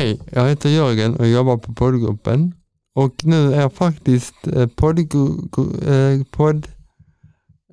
[0.00, 2.54] Hej, jag heter Jörgen och jobbar på poddgruppen.
[2.94, 6.66] Och nu är faktiskt eh, poddgru- eh, podd,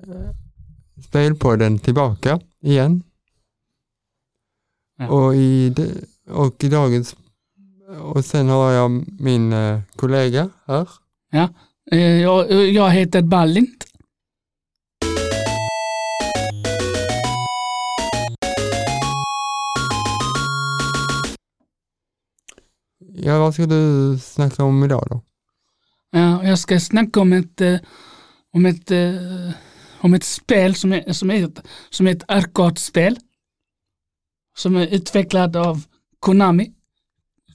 [0.06, 0.30] eh,
[1.04, 3.02] spelpodden tillbaka igen.
[4.98, 5.08] Ja.
[5.08, 5.74] Och, i,
[6.30, 7.16] och i dagens
[8.00, 8.90] och sen har jag
[9.20, 9.54] min
[9.96, 10.88] kollega här.
[11.90, 13.84] Eh, Jag, jag heter Ballint.
[23.22, 25.22] Ja, vad ska du snacka om idag då?
[26.10, 27.76] Ja, jag ska snacka om ett, eh,
[28.52, 29.50] om ett, eh,
[30.00, 33.18] om ett spel som är, som är, ett, som är ett arkadspel.
[34.56, 35.84] Som är utvecklat av
[36.18, 36.72] Konami.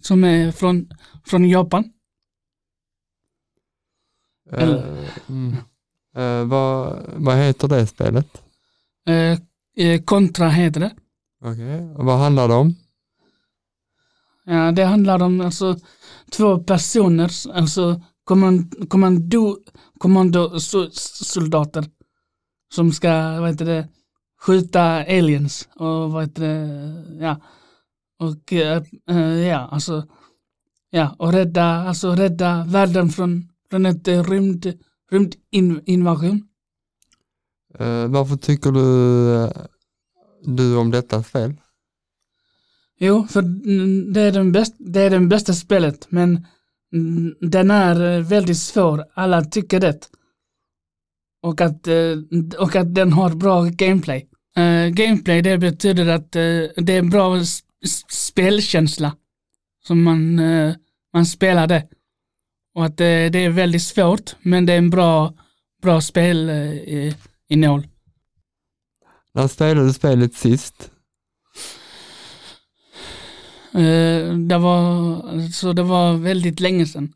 [0.02, 0.90] Som är från,
[1.26, 1.84] från Japan.
[4.51, 5.55] Eller- Eh, mm.
[6.16, 8.43] Eh, vad, vad heter det spelet?
[9.77, 10.95] Eh, Contra heter det.
[11.45, 12.76] Okej, och vad handlar det om?
[14.46, 15.76] Ja, det handlar om alltså,
[16.32, 19.58] två personer, alltså kommando, kommando,
[20.00, 21.85] kommandosoldater
[22.76, 23.90] som ska, vad heter det,
[24.41, 27.41] skjuta aliens och vad heter det, ja,
[28.20, 30.08] och eh, eh, ja, alltså,
[30.90, 34.74] ja, och rädda, alltså rädda världen från, från ett rymd,
[35.12, 36.48] rymdinvasion.
[37.80, 39.52] Eh, varför tycker du, eh,
[40.44, 41.54] du om detta spel?
[43.05, 43.41] Jo, för
[44.13, 46.48] det är, den bäst, det är den bästa spelet, men
[47.41, 49.05] den är eh, väldigt svår.
[49.13, 50.10] Alla tycker det.
[51.41, 52.18] Och att, eh,
[52.60, 54.29] och att den har bra gameplay.
[54.55, 57.40] Eh, gameplay, det betyder att det är bra
[58.10, 59.15] spelkänsla.
[59.85, 60.35] Som man,
[61.13, 61.88] man spelar det.
[62.76, 65.33] Och att det är väldigt svårt, men det är en bra,
[65.81, 67.16] bra spel i-
[67.49, 67.88] innehåll.
[69.33, 70.92] När spelade du spelet sist?
[73.73, 77.13] Eh, det var, så det var väldigt länge sedan.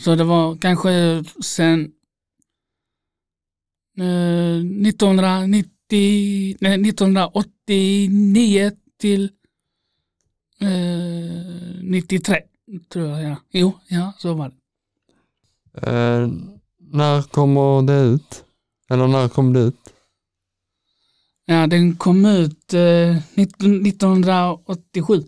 [0.00, 1.92] Så det var kanske sen
[3.98, 4.56] eh,
[4.88, 9.30] 1990, nej, 1989 till
[10.60, 12.42] eh, 93
[12.88, 13.22] tror jag.
[13.22, 13.36] Ja.
[13.50, 14.56] Jo, ja, så var det.
[15.90, 16.28] Eh,
[16.78, 18.44] när kommer det ut?
[18.90, 19.76] Eller när kom det ut?
[21.44, 25.24] Ja, den kom ut eh, 19, 1987.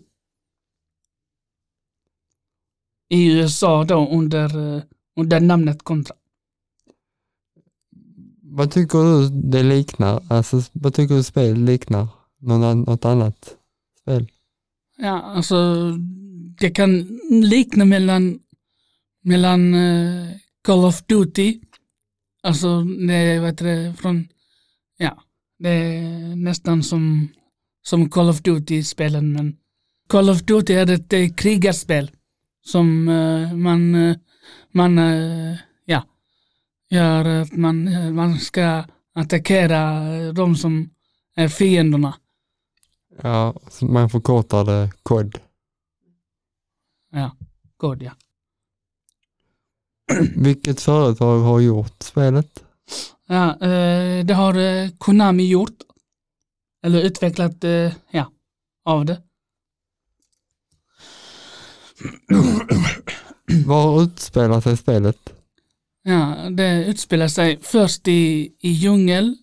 [3.09, 4.83] I USA då under, eh,
[5.15, 6.15] under namnet Contra.
[8.41, 10.23] Vad tycker du det liknar?
[10.27, 12.07] Alltså, vad tycker du spelet liknar?
[12.41, 13.55] Något annat
[14.01, 14.31] spel?
[14.97, 15.75] Ja, alltså
[16.59, 18.39] det kan likna mellan,
[19.23, 20.27] mellan eh,
[20.63, 21.59] Call of Duty,
[22.43, 24.27] alltså det, vad heter det, från,
[24.97, 25.23] ja,
[25.59, 27.27] det är nästan som,
[27.85, 29.55] som Call of Duty-spelen, men
[30.09, 32.11] Call of Duty är ett eh, krigarspel
[32.65, 34.17] som eh, man, eh,
[34.71, 36.03] man, eh, ja,
[36.89, 38.83] gör att man, man ska
[39.15, 40.89] attackera de som
[41.35, 42.15] är fienderna.
[43.21, 45.39] Ja, man förkortar det kod.
[47.11, 47.31] Ja,
[47.77, 48.11] god ja.
[50.35, 52.63] Vilket företag har gjort spelet?
[53.27, 53.55] Ja,
[54.23, 55.77] det har Konami gjort.
[56.85, 57.63] Eller utvecklat,
[58.11, 58.31] ja,
[58.85, 59.21] av det.
[63.65, 65.33] Var utspelar sig spelet?
[66.03, 69.37] Ja, det utspelar sig först i, i djungel.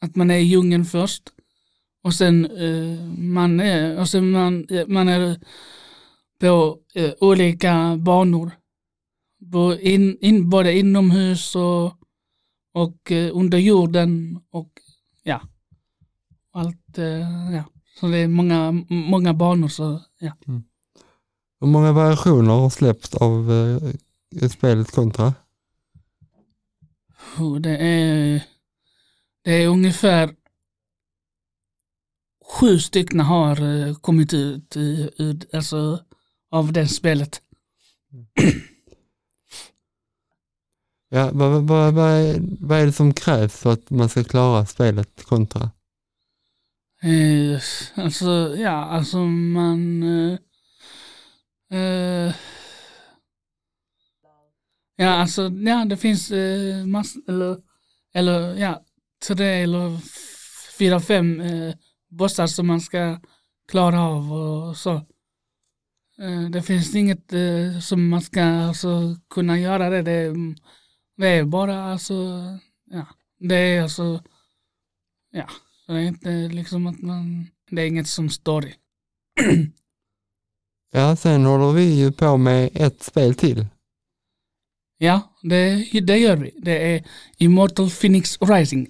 [0.00, 1.22] Att man är i djungeln först.
[2.02, 5.40] Och sen eh, man är, och sen man, eh, man är
[6.40, 8.50] på eh, olika banor.
[9.52, 11.94] På in, in, både inomhus och,
[12.74, 14.72] och eh, under jorden och
[15.22, 15.40] ja,
[16.52, 17.64] allt, eh, ja.
[18.00, 20.32] Så det är många, många banor så ja.
[21.60, 23.52] Hur många variationer har släppts av
[24.42, 25.34] eh, spelet Contra?
[27.38, 28.42] Och Det är,
[29.44, 30.34] det är ungefär
[32.60, 36.04] sju stycken har eh, kommit ut i- ur, alltså,
[36.50, 37.42] av det spelet.
[41.12, 41.94] Ja, vad, vad, vad,
[42.60, 45.70] vad, är, det som krävs för att man ska klara spelet Contra?
[47.02, 47.60] Eh,
[47.94, 50.02] alltså, ja, alltså man...
[50.02, 50.38] Eh,
[51.72, 52.34] Uh,
[54.96, 57.56] ja, alltså, ja, det finns eh, uh, massor, eller,
[58.14, 58.84] eller, ja,
[59.28, 59.98] tre eller
[60.78, 61.74] fyra, fem uh,
[62.08, 63.20] bossar som man ska
[63.68, 65.06] klara av och så.
[66.52, 67.32] Det finns inget
[67.82, 70.02] som man ska alltså, kunna göra det.
[70.02, 70.34] Det,
[71.16, 72.14] det är bara alltså,
[72.90, 73.06] ja,
[73.38, 74.22] det är alltså,
[75.30, 75.48] ja,
[75.86, 78.74] det är inte liksom att man, det är inget som står i.
[80.90, 83.66] Ja, sen håller vi ju på med ett spel till.
[84.98, 86.50] Ja, det, det gör vi.
[86.58, 87.04] Det är
[87.38, 88.88] Immortal Phoenix Rising.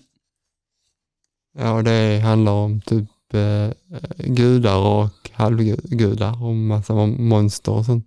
[1.58, 3.70] Ja, det handlar om typ eh,
[4.18, 8.06] gudar och halvgudar och massa mon- monster och sånt.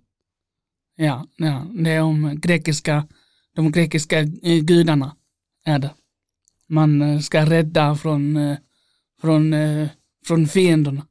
[0.96, 3.06] Ja, ja, det är om grekiska,
[3.54, 5.16] de grekiska eh, gudarna
[5.64, 5.90] är det.
[6.68, 8.56] Man eh, ska rädda från, eh,
[9.20, 9.54] från,
[10.26, 11.06] från fienderna.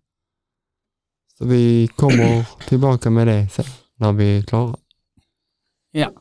[1.38, 3.66] Så vi kommer tillbaka med det sen
[3.96, 4.76] när vi är klara.
[5.92, 6.12] Ja.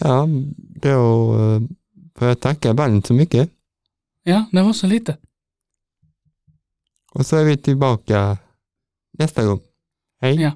[0.00, 0.28] Ja,
[0.58, 0.90] då
[1.38, 1.60] eh,
[2.14, 3.50] får jag tacka bandet så mycket.
[4.22, 5.16] Ja, det var så lite.
[7.12, 8.38] Och så är vi tillbaka
[9.18, 9.60] nästa gång.
[10.20, 10.40] Hej!
[10.40, 10.52] Ja,